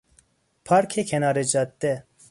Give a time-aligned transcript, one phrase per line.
[0.65, 2.03] پارک کنار جاده